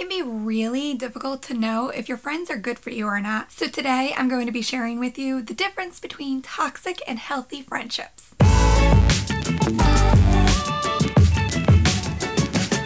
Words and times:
can 0.00 0.08
be 0.08 0.22
really 0.22 0.94
difficult 0.94 1.42
to 1.42 1.52
know 1.52 1.90
if 1.90 2.08
your 2.08 2.16
friends 2.16 2.48
are 2.48 2.56
good 2.56 2.78
for 2.78 2.88
you 2.88 3.04
or 3.04 3.20
not. 3.20 3.52
So 3.52 3.66
today 3.66 4.14
I'm 4.16 4.30
going 4.30 4.46
to 4.46 4.52
be 4.52 4.62
sharing 4.62 4.98
with 4.98 5.18
you 5.18 5.42
the 5.42 5.52
difference 5.52 6.00
between 6.00 6.40
toxic 6.40 7.02
and 7.06 7.18
healthy 7.18 7.60
friendships. 7.60 8.34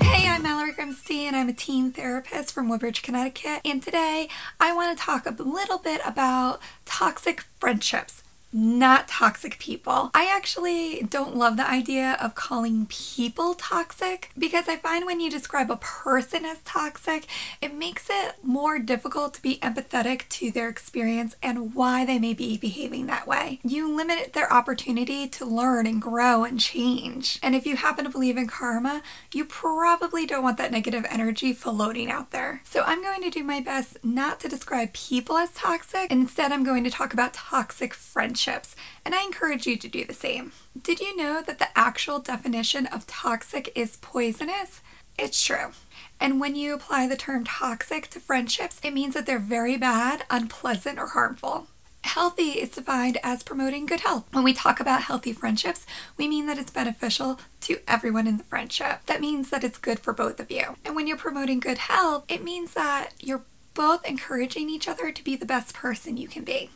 Hey, 0.00 0.26
I'm 0.26 0.42
Mallory 0.42 0.72
Grimste 0.72 1.26
and 1.26 1.36
I'm 1.36 1.50
a 1.50 1.52
teen 1.52 1.92
therapist 1.92 2.54
from 2.54 2.70
Woodbridge, 2.70 3.02
Connecticut. 3.02 3.60
And 3.62 3.82
today 3.82 4.30
I 4.58 4.72
want 4.72 4.96
to 4.96 5.04
talk 5.04 5.26
a 5.26 5.32
little 5.32 5.76
bit 5.76 6.00
about 6.06 6.62
toxic 6.86 7.42
friendships 7.60 8.21
not 8.52 9.08
toxic 9.08 9.58
people. 9.58 10.10
I 10.14 10.30
actually 10.30 11.02
don't 11.08 11.36
love 11.36 11.56
the 11.56 11.68
idea 11.68 12.18
of 12.20 12.34
calling 12.34 12.86
people 12.86 13.54
toxic 13.54 14.30
because 14.36 14.68
I 14.68 14.76
find 14.76 15.06
when 15.06 15.20
you 15.20 15.30
describe 15.30 15.70
a 15.70 15.76
person 15.76 16.44
as 16.44 16.58
toxic, 16.64 17.26
it 17.60 17.74
makes 17.74 18.08
it 18.10 18.34
more 18.42 18.78
difficult 18.78 19.34
to 19.34 19.42
be 19.42 19.58
empathetic 19.62 20.28
to 20.30 20.50
their 20.50 20.68
experience 20.68 21.34
and 21.42 21.74
why 21.74 22.04
they 22.04 22.18
may 22.18 22.34
be 22.34 22.58
behaving 22.58 23.06
that 23.06 23.26
way. 23.26 23.60
You 23.64 23.94
limit 23.94 24.34
their 24.34 24.52
opportunity 24.52 25.26
to 25.28 25.46
learn 25.46 25.86
and 25.86 26.02
grow 26.02 26.44
and 26.44 26.60
change. 26.60 27.38
And 27.42 27.54
if 27.54 27.66
you 27.66 27.76
happen 27.76 28.04
to 28.04 28.10
believe 28.10 28.36
in 28.36 28.48
karma, 28.48 29.02
you 29.32 29.44
probably 29.44 30.26
don't 30.26 30.42
want 30.42 30.58
that 30.58 30.72
negative 30.72 31.06
energy 31.08 31.52
floating 31.52 32.10
out 32.10 32.32
there. 32.32 32.60
So 32.64 32.82
I'm 32.84 33.02
going 33.02 33.22
to 33.22 33.30
do 33.30 33.44
my 33.44 33.60
best 33.60 34.04
not 34.04 34.40
to 34.40 34.48
describe 34.48 34.92
people 34.92 35.36
as 35.38 35.52
toxic, 35.52 36.10
instead 36.10 36.52
I'm 36.52 36.64
going 36.64 36.84
to 36.84 36.90
talk 36.90 37.14
about 37.14 37.32
toxic 37.32 37.94
friendships 37.94 38.41
and 38.46 39.14
I 39.14 39.22
encourage 39.22 39.66
you 39.66 39.76
to 39.76 39.88
do 39.88 40.04
the 40.04 40.14
same. 40.14 40.52
Did 40.80 41.00
you 41.00 41.16
know 41.16 41.42
that 41.42 41.58
the 41.58 41.76
actual 41.76 42.18
definition 42.18 42.86
of 42.86 43.06
toxic 43.06 43.70
is 43.74 43.98
poisonous? 43.98 44.80
It's 45.18 45.42
true. 45.42 45.72
And 46.20 46.40
when 46.40 46.54
you 46.54 46.74
apply 46.74 47.06
the 47.06 47.16
term 47.16 47.44
toxic 47.44 48.08
to 48.10 48.20
friendships, 48.20 48.80
it 48.82 48.92
means 48.94 49.14
that 49.14 49.26
they're 49.26 49.38
very 49.38 49.76
bad, 49.76 50.24
unpleasant, 50.30 50.98
or 50.98 51.08
harmful. 51.08 51.66
Healthy 52.04 52.60
is 52.60 52.70
defined 52.70 53.18
as 53.22 53.42
promoting 53.42 53.86
good 53.86 54.00
health. 54.00 54.26
When 54.32 54.44
we 54.44 54.52
talk 54.52 54.80
about 54.80 55.02
healthy 55.02 55.32
friendships, 55.32 55.86
we 56.16 56.26
mean 56.28 56.46
that 56.46 56.58
it's 56.58 56.70
beneficial 56.70 57.40
to 57.62 57.78
everyone 57.86 58.26
in 58.26 58.38
the 58.38 58.44
friendship. 58.44 59.00
That 59.06 59.20
means 59.20 59.50
that 59.50 59.64
it's 59.64 59.78
good 59.78 60.00
for 60.00 60.12
both 60.12 60.40
of 60.40 60.50
you. 60.50 60.76
And 60.84 60.96
when 60.96 61.06
you're 61.06 61.16
promoting 61.16 61.60
good 61.60 61.78
health, 61.78 62.24
it 62.28 62.42
means 62.42 62.74
that 62.74 63.10
you're 63.20 63.44
both 63.74 64.04
encouraging 64.04 64.68
each 64.68 64.88
other 64.88 65.12
to 65.12 65.24
be 65.24 65.36
the 65.36 65.46
best 65.46 65.74
person 65.74 66.16
you 66.16 66.28
can 66.28 66.44
be. 66.44 66.70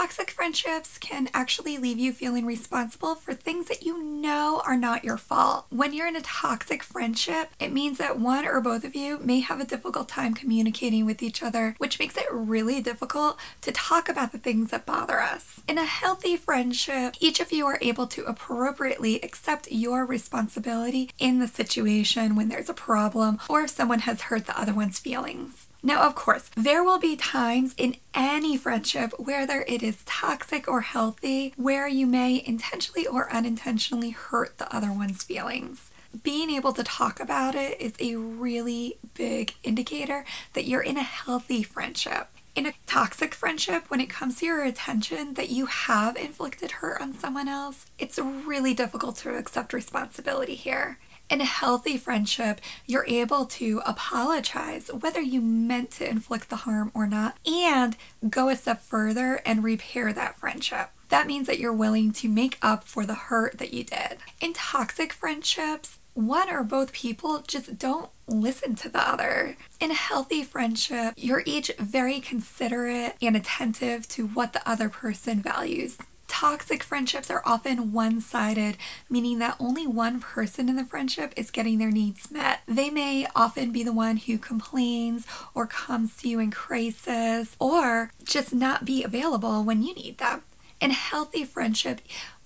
Toxic 0.00 0.30
friendships 0.30 0.96
can 0.96 1.28
actually 1.34 1.76
leave 1.76 1.98
you 1.98 2.12
feeling 2.12 2.46
responsible 2.46 3.16
for 3.16 3.34
things 3.34 3.66
that 3.66 3.82
you 3.82 4.00
know 4.00 4.62
are 4.64 4.76
not 4.76 5.02
your 5.02 5.16
fault. 5.16 5.66
When 5.70 5.92
you're 5.92 6.06
in 6.06 6.14
a 6.14 6.20
toxic 6.20 6.84
friendship, 6.84 7.50
it 7.58 7.72
means 7.72 7.98
that 7.98 8.16
one 8.16 8.46
or 8.46 8.60
both 8.60 8.84
of 8.84 8.94
you 8.94 9.18
may 9.18 9.40
have 9.40 9.58
a 9.60 9.64
difficult 9.64 10.08
time 10.08 10.34
communicating 10.34 11.04
with 11.04 11.20
each 11.20 11.42
other, 11.42 11.74
which 11.78 11.98
makes 11.98 12.16
it 12.16 12.26
really 12.30 12.80
difficult 12.80 13.38
to 13.62 13.72
talk 13.72 14.08
about 14.08 14.30
the 14.30 14.38
things 14.38 14.70
that 14.70 14.86
bother 14.86 15.18
us. 15.18 15.62
In 15.66 15.78
a 15.78 15.84
healthy 15.84 16.36
friendship, 16.36 17.16
each 17.18 17.40
of 17.40 17.50
you 17.50 17.66
are 17.66 17.80
able 17.82 18.06
to 18.06 18.22
appropriately 18.22 19.20
accept 19.22 19.72
your 19.72 20.06
responsibility 20.06 21.10
in 21.18 21.40
the 21.40 21.48
situation 21.48 22.36
when 22.36 22.50
there's 22.50 22.70
a 22.70 22.72
problem 22.72 23.40
or 23.48 23.62
if 23.62 23.70
someone 23.70 24.00
has 24.00 24.20
hurt 24.20 24.46
the 24.46 24.56
other 24.56 24.72
one's 24.72 25.00
feelings. 25.00 25.66
Now, 25.82 26.06
of 26.06 26.16
course, 26.16 26.50
there 26.56 26.82
will 26.82 26.98
be 26.98 27.14
times 27.14 27.74
in 27.76 27.96
any 28.12 28.56
friendship, 28.56 29.12
whether 29.18 29.64
it 29.68 29.82
is 29.82 30.02
toxic 30.06 30.66
or 30.66 30.80
healthy, 30.80 31.54
where 31.56 31.86
you 31.86 32.04
may 32.06 32.42
intentionally 32.44 33.06
or 33.06 33.32
unintentionally 33.32 34.10
hurt 34.10 34.58
the 34.58 34.74
other 34.74 34.90
one's 34.90 35.22
feelings. 35.22 35.90
Being 36.24 36.50
able 36.50 36.72
to 36.72 36.82
talk 36.82 37.20
about 37.20 37.54
it 37.54 37.80
is 37.80 37.94
a 38.00 38.16
really 38.16 38.96
big 39.14 39.54
indicator 39.62 40.24
that 40.54 40.66
you're 40.66 40.82
in 40.82 40.96
a 40.96 41.02
healthy 41.02 41.62
friendship. 41.62 42.28
In 42.56 42.66
a 42.66 42.74
toxic 42.88 43.34
friendship, 43.34 43.84
when 43.86 44.00
it 44.00 44.10
comes 44.10 44.40
to 44.40 44.46
your 44.46 44.64
attention 44.64 45.34
that 45.34 45.50
you 45.50 45.66
have 45.66 46.16
inflicted 46.16 46.72
hurt 46.72 47.00
on 47.00 47.14
someone 47.14 47.46
else, 47.46 47.86
it's 48.00 48.18
really 48.18 48.74
difficult 48.74 49.16
to 49.18 49.36
accept 49.36 49.72
responsibility 49.72 50.56
here 50.56 50.98
in 51.30 51.40
a 51.40 51.44
healthy 51.44 51.96
friendship, 51.96 52.60
you're 52.86 53.06
able 53.06 53.44
to 53.46 53.82
apologize 53.84 54.88
whether 54.88 55.20
you 55.20 55.40
meant 55.40 55.90
to 55.92 56.08
inflict 56.08 56.48
the 56.48 56.56
harm 56.56 56.90
or 56.94 57.06
not 57.06 57.36
and 57.46 57.96
go 58.28 58.48
a 58.48 58.56
step 58.56 58.82
further 58.82 59.40
and 59.44 59.64
repair 59.64 60.12
that 60.12 60.38
friendship. 60.38 60.90
That 61.08 61.26
means 61.26 61.46
that 61.46 61.58
you're 61.58 61.72
willing 61.72 62.12
to 62.12 62.28
make 62.28 62.58
up 62.60 62.84
for 62.84 63.06
the 63.06 63.14
hurt 63.14 63.58
that 63.58 63.72
you 63.72 63.84
did. 63.84 64.18
In 64.40 64.52
toxic 64.52 65.12
friendships, 65.12 65.98
one 66.14 66.50
or 66.50 66.64
both 66.64 66.92
people 66.92 67.44
just 67.46 67.78
don't 67.78 68.10
listen 68.26 68.74
to 68.74 68.88
the 68.88 68.98
other. 68.98 69.56
In 69.80 69.90
a 69.90 69.94
healthy 69.94 70.42
friendship, 70.42 71.14
you're 71.16 71.44
each 71.46 71.70
very 71.78 72.20
considerate 72.20 73.14
and 73.22 73.36
attentive 73.36 74.08
to 74.08 74.26
what 74.26 74.52
the 74.52 74.68
other 74.68 74.88
person 74.88 75.40
values. 75.40 75.96
Toxic 76.40 76.84
friendships 76.84 77.32
are 77.32 77.42
often 77.44 77.92
one 77.92 78.20
sided, 78.20 78.76
meaning 79.10 79.40
that 79.40 79.56
only 79.58 79.88
one 79.88 80.20
person 80.20 80.68
in 80.68 80.76
the 80.76 80.84
friendship 80.84 81.34
is 81.36 81.50
getting 81.50 81.78
their 81.78 81.90
needs 81.90 82.30
met. 82.30 82.60
They 82.64 82.90
may 82.90 83.26
often 83.34 83.72
be 83.72 83.82
the 83.82 83.92
one 83.92 84.18
who 84.18 84.38
complains 84.38 85.26
or 85.52 85.66
comes 85.66 86.16
to 86.18 86.28
you 86.28 86.38
in 86.38 86.52
crisis 86.52 87.56
or 87.58 88.12
just 88.22 88.54
not 88.54 88.84
be 88.84 89.02
available 89.02 89.64
when 89.64 89.82
you 89.82 89.92
need 89.96 90.18
them. 90.18 90.42
In 90.80 90.92
healthy 90.92 91.44
friendship, 91.44 92.02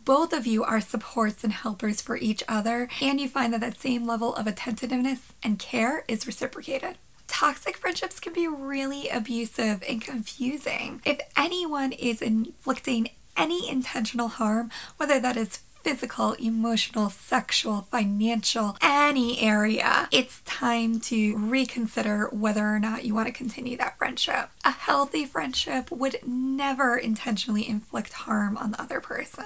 both 0.07 0.33
of 0.33 0.47
you 0.47 0.65
are 0.65 0.81
supports 0.81 1.45
and 1.45 1.53
helpers 1.53 2.01
for 2.01 2.17
each 2.17 2.43
other, 2.49 2.89
and 3.03 3.21
you 3.21 3.29
find 3.29 3.53
that 3.53 3.61
that 3.61 3.79
same 3.79 4.07
level 4.07 4.35
of 4.37 4.47
attentiveness 4.47 5.35
and 5.43 5.59
care 5.59 6.07
is 6.09 6.27
reciprocated 6.27 6.97
toxic 7.33 7.79
friendships 7.79 8.21
can 8.21 8.33
be 8.35 8.47
really 8.47 9.09
abusive 9.09 9.83
and 9.89 10.03
confusing. 10.03 11.01
If 11.05 11.19
anyone 11.35 11.93
is 11.93 12.21
inflicting 12.21 13.09
any 13.37 13.69
intentional 13.69 14.29
harm, 14.29 14.71
whether 14.97 15.19
that 15.21 15.37
is 15.37 15.59
physical, 15.83 16.33
emotional, 16.35 17.11
sexual, 17.11 17.89
financial, 17.91 18.77
any 18.81 19.41
area, 19.41 20.09
it's 20.13 20.41
time 20.43 21.01
to 21.01 21.37
reconsider 21.37 22.29
whether 22.31 22.67
or 22.69 22.79
not 22.79 23.05
you 23.05 23.15
want 23.15 23.27
to 23.27 23.33
continue 23.33 23.77
that 23.77 23.99
friendship. 23.99 24.51
A 24.65 24.71
healthy 24.71 25.25
friendship 25.25 25.91
would 25.91 26.19
never 26.25 26.97
intentionally 26.97 27.69
inflict 27.69 28.13
harm 28.13 28.57
on 28.57 28.71
the 28.71 28.81
other 28.81 29.01
person. 29.01 29.45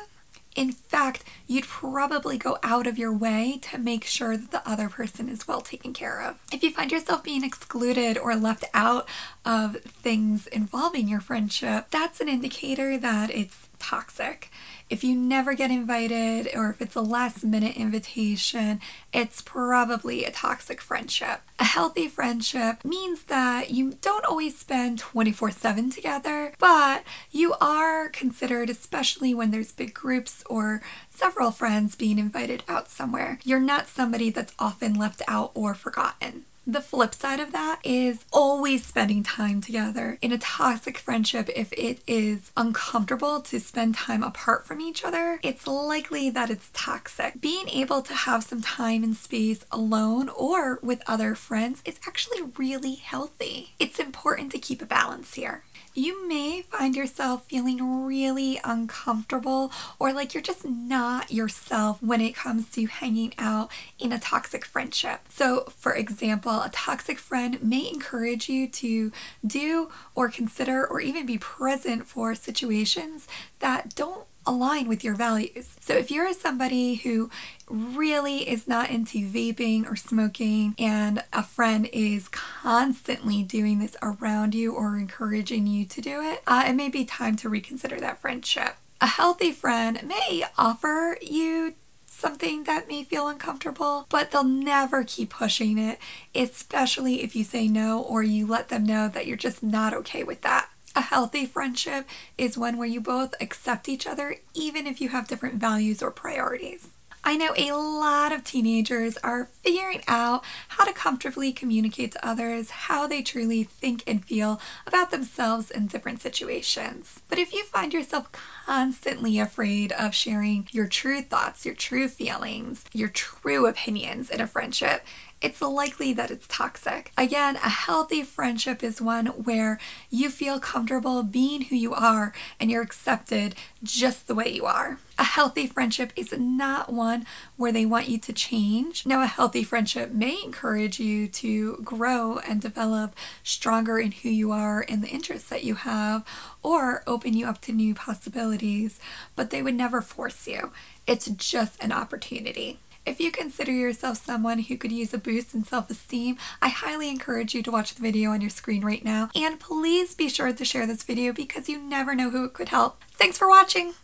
In 0.55 0.73
fact, 0.73 1.23
you'd 1.47 1.67
probably 1.67 2.39
go 2.39 2.57
out 2.63 2.87
of 2.87 2.97
your 2.97 3.13
way 3.13 3.59
to 3.71 3.77
make 3.77 4.05
sure 4.05 4.39
that 4.39 4.51
the 4.51 4.67
other 4.69 4.89
person 4.89 5.29
is 5.29 5.47
well 5.47 5.61
taken 5.61 5.93
care 5.93 6.23
of. 6.23 6.39
If 6.51 6.63
you 6.63 6.71
find 6.71 6.91
yourself 6.91 7.23
being 7.23 7.45
excluded 7.45 8.17
or 8.17 8.35
left 8.35 8.65
out 8.73 9.07
of 9.45 9.77
things 9.83 10.47
involving 10.47 11.09
your 11.09 11.21
friendship, 11.21 11.89
that's 11.91 12.23
an 12.23 12.31
indicator 12.31 12.97
that 12.97 13.31
it's 13.31 13.66
toxic. 13.79 14.51
If 14.89 15.03
you 15.03 15.17
never 15.17 15.55
get 15.55 15.71
invited 15.71 16.49
or 16.55 16.71
if 16.71 16.81
it's 16.81 16.95
a 16.95 17.01
last 17.01 17.45
minute 17.45 17.77
invitation, 17.77 18.81
it's 19.13 19.43
probably 19.43 20.25
a 20.25 20.31
toxic 20.31 20.81
friendship. 20.81 21.41
A 21.59 21.65
healthy 21.65 22.09
friendship 22.09 22.85
means 22.85 23.25
that 23.25 23.71
you 23.71 23.95
don't 24.01 24.25
always 24.25 24.57
spend 24.59 24.99
24 24.99 25.51
7 25.51 25.91
together, 25.91 26.53
but 26.59 27.03
you 27.31 27.55
are 27.61 28.09
considered, 28.09 28.71
especially 28.71 29.35
when 29.35 29.51
there's 29.51 29.73
big 29.73 29.95
groups 29.95 30.45
or 30.49 30.83
several 31.11 31.51
friends 31.51 31.97
being 31.97 32.19
invited 32.19 32.63
out 32.69 32.89
somewhere. 32.91 33.39
You're 33.43 33.61
not 33.61 33.89
somebody 33.89 34.31
that's 34.31 34.55
often 34.59 34.95
left 34.95 35.23
out 35.27 35.51
or 35.55 35.75
forgotten. 35.75 36.45
The 36.69 36.81
flip 36.81 37.15
side 37.15 37.39
of 37.39 37.53
that 37.53 37.79
is 37.85 38.25
always 38.33 38.85
spending 38.85 39.23
time 39.23 39.61
together. 39.61 40.19
In 40.21 40.33
a 40.33 40.39
toxic 40.39 40.99
friendship, 40.99 41.49
if 41.55 41.73
it 41.75 42.01
is 42.09 42.51
uncomfortable 42.57 43.41
to 43.43 43.61
spend 43.61 43.95
time 43.95 44.25
apart 44.25 44.67
from 44.67 44.81
each 44.81 45.05
other, 45.05 45.39
it's 45.45 45.69
likely 45.69 46.29
that 46.31 46.51
it's 46.51 46.71
toxic. 46.73 47.41
Being 47.41 47.69
able 47.69 48.03
to 48.03 48.13
have 48.13 48.43
some 48.43 48.63
time 48.63 49.05
and 49.05 49.17
space 49.17 49.65
alone 49.71 50.29
or 50.29 50.81
with 50.83 51.03
other 51.07 51.37
friends 51.37 51.83
is 51.85 52.01
actually 52.05 52.43
really 52.57 52.97
healthy. 52.97 53.75
It's 53.79 54.01
important 54.01 54.51
to 54.51 54.59
keep 54.59 54.83
a 54.83 54.87
balance 54.87 55.35
here 55.35 55.63
you 55.97 56.29
may 56.29 56.61
find 56.61 56.95
yourself 56.95 57.47
feeling 57.47 58.05
really 58.05 58.61
uncomfortable 58.63 59.73
or 59.99 60.13
like 60.13 60.35
you're 60.35 60.43
just 60.43 60.65
not 60.65 61.33
yourself 61.33 62.03
when 62.03 62.21
it 62.21 62.35
comes 62.35 62.71
to 62.71 62.87
hanging 62.87 63.33
out 63.39 63.71
in 63.99 64.13
a 64.13 64.19
toxic 64.19 64.65
friendship. 64.65 65.21
So, 65.31 65.65
for 65.77 65.95
example, 65.95 66.53
a 66.63 66.71
toxic 66.71 67.19
friend 67.19 67.63
may 67.63 67.89
encourage 67.89 68.49
you 68.49 68.69
to 68.69 69.13
do 69.47 69.91
or 70.15 70.29
consider 70.29 70.87
or 70.87 71.01
even 71.01 71.27
be 71.27 71.39
present 71.39 72.07
for 72.07 72.35
situations 72.35 73.27
that 73.61 73.95
don't 73.95 74.27
align 74.47 74.87
with 74.89 75.03
your 75.03 75.15
values. 75.15 75.77
So 75.81 75.95
if 75.95 76.11
you're 76.11 76.33
somebody 76.33 76.95
who 76.95 77.31
really 77.69 78.49
is 78.49 78.69
not 78.69 78.91
into 78.91 79.29
vaping 79.29 79.91
or 79.91 79.97
smoking 79.97 80.75
and 80.79 81.25
a 81.33 81.43
friend 81.43 81.89
is 81.93 82.29
constantly 82.29 83.43
doing 83.43 83.81
this 83.81 83.97
around 84.03 84.55
you 84.55 84.73
or 84.73 84.99
encouraging 84.99 85.67
you 85.67 85.85
to 85.87 86.01
do 86.01 86.21
it, 86.23 86.43
uh, 86.47 86.65
it 86.67 86.75
may 86.75 86.89
be 86.89 87.05
time 87.05 87.37
to 87.37 87.49
reconsider 87.49 87.99
that 88.01 88.21
friendship. 88.21 88.77
A 89.01 89.07
healthy 89.07 89.53
friend 89.53 90.01
may 90.05 90.45
offer 90.57 91.19
you 91.21 91.75
something 92.17 92.65
that 92.65 92.89
may 92.89 93.05
feel 93.05 93.29
uncomfortable, 93.29 94.07
but 94.09 94.31
they'll 94.31 94.43
never 94.43 95.05
keep 95.05 95.31
pushing 95.31 95.79
it, 95.79 95.99
especially 96.35 97.23
if 97.23 97.37
you 97.37 97.45
say 97.45 97.69
no 97.69 98.01
or 98.01 98.23
you 98.23 98.47
let 98.47 98.69
them 98.69 98.85
know 98.85 99.09
that 99.09 99.27
you're 99.27 99.37
just 99.37 99.63
not 99.63 99.93
okay 99.93 100.25
with 100.25 100.41
that. 100.41 100.71
A 100.95 101.03
healthy 101.03 101.45
friendship 101.45 102.09
is 102.39 102.57
one 102.57 102.79
where 102.79 102.89
you 102.89 103.03
both 103.03 103.35
accept 103.39 103.89
each 103.89 104.07
other, 104.07 104.37
even 104.55 104.87
if 104.87 105.01
you 105.01 105.11
have 105.11 105.29
different 105.29 105.57
values 105.57 106.03
or 106.03 106.11
priorities. 106.11 106.89
I 107.27 107.37
know 107.37 107.55
a 107.57 107.73
lot 107.73 108.31
of 108.31 108.45
teenagers 108.45 109.17
are 109.17 109.47
figuring 109.65 110.03
out 110.07 110.45
how 110.69 110.85
to 110.85 110.93
comfortably 110.93 111.53
communicate 111.53 112.13
to 112.13 112.25
others 112.25 112.71
how 112.71 113.09
they 113.09 113.21
truly 113.21 113.65
think 113.65 114.05
and 114.07 114.25
feel 114.25 114.61
about 114.87 115.11
themselves 115.11 115.69
in 115.69 115.89
different 115.89 116.21
situations. 116.21 117.23
But 117.29 117.41
if 117.41 117.53
you 117.53 117.65
find 117.65 117.93
yourself 117.93 118.31
constantly 118.31 119.41
afraid 119.41 119.91
of 119.91 120.15
sharing 120.15 120.69
your 120.71 120.87
true 120.87 121.21
thoughts, 121.21 121.67
your 121.67 121.75
true 121.75 122.07
feelings, 122.07 122.85
your 122.93 123.09
true 123.09 123.67
opinions 123.67 124.31
in 124.31 124.41
a 124.41 124.47
friendship, 124.47 125.05
it's 125.43 125.61
likely 125.61 126.13
that 126.15 126.31
it's 126.31 126.47
toxic. 126.49 127.13
Again, 127.17 127.57
a 127.57 127.69
healthy 127.69 128.23
friendship 128.23 128.83
is 128.83 129.01
one 129.01 129.27
where 129.27 129.79
you 130.11 130.31
feel 130.31 130.59
comfortable 130.59 131.23
being 131.23 131.63
who 131.63 131.77
you 131.77 131.93
are 131.93 132.33
and 132.59 132.71
you're 132.71 132.83
accepted 132.83 133.55
just 133.83 134.27
the 134.27 134.35
way 134.35 134.49
you 134.49 134.65
are. 134.65 134.99
A 135.19 135.25
healthy 135.25 135.67
friendship 135.67 136.13
is 136.17 136.35
not 136.37 136.93
one 136.93 137.27
where 137.57 137.73
they 137.73 137.87
want 137.87 138.09
you 138.09 138.19
to 138.19 138.33
change. 138.33 139.07
Now, 139.07 139.23
a 139.23 139.27
healthy 139.27 139.63
friendship 139.63 140.11
may 140.11 140.43
encourage 140.43 140.99
you 140.99 141.29
to 141.29 141.77
grow 141.85 142.39
and 142.39 142.61
develop 142.61 143.15
stronger 143.43 143.99
in 143.99 144.13
who 144.13 144.29
you 144.29 144.53
are 144.53 144.85
and 144.89 145.03
the 145.03 145.09
interests 145.09 145.49
that 145.49 145.65
you 145.65 145.75
have, 145.75 146.25
or 146.63 147.03
open 147.07 147.35
you 147.35 147.47
up 147.47 147.61
to 147.63 147.73
new 147.73 147.95
possibilities, 147.95 148.99
but 149.35 149.51
they 149.51 149.63
would 149.63 149.75
never 149.75 150.01
force 150.01 150.47
you. 150.47 150.73
It's 151.07 151.27
just 151.27 151.83
an 151.83 151.93
opportunity. 151.93 152.79
If 153.07 153.21
you 153.21 153.31
consider 153.31 153.71
yourself 153.71 154.19
someone 154.19 154.59
who 154.59 154.77
could 154.77 154.91
use 154.91 155.15
a 155.15 155.19
boost 155.19 155.55
in 155.55 155.63
self-esteem, 155.63 156.37
I 156.61 156.69
highly 156.69 157.09
encourage 157.09 157.55
you 157.55 157.63
to 157.63 157.71
watch 157.71 157.95
the 157.95 158.03
video 158.03 158.33
on 158.33 158.41
your 158.41 158.51
screen 158.51 158.85
right 158.85 159.05
now. 159.05 159.31
And 159.37 159.61
please 159.61 160.15
be 160.17 160.29
sure 160.29 160.53
to 160.53 160.65
share 160.65 160.89
this 160.89 161.05
video 161.05 161.33
because 161.33 161.69
you 161.69 161.79
never 161.79 162.17
know 162.17 162.31
who 162.31 162.45
it 162.45 162.53
could 162.53 162.71
help. 162.71 163.01
Thanks 163.13 163.39
for 163.39 163.49
watching! 163.49 163.95